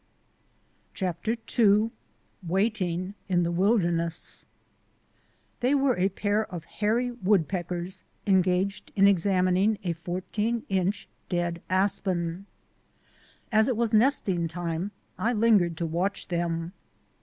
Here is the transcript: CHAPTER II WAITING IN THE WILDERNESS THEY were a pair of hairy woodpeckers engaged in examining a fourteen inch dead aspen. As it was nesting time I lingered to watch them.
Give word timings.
CHAPTER 0.95 1.35
II 1.59 1.91
WAITING 2.41 3.13
IN 3.29 3.43
THE 3.43 3.51
WILDERNESS 3.51 4.47
THEY 5.59 5.75
were 5.75 5.95
a 5.95 6.09
pair 6.09 6.43
of 6.51 6.63
hairy 6.65 7.11
woodpeckers 7.11 8.03
engaged 8.25 8.91
in 8.95 9.05
examining 9.05 9.77
a 9.83 9.93
fourteen 9.93 10.63
inch 10.69 11.07
dead 11.29 11.61
aspen. 11.69 12.47
As 13.51 13.67
it 13.67 13.77
was 13.77 13.93
nesting 13.93 14.47
time 14.47 14.89
I 15.19 15.33
lingered 15.33 15.77
to 15.77 15.85
watch 15.85 16.29
them. 16.29 16.73